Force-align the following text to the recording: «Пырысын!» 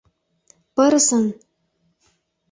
«Пырысын!» 0.75 1.25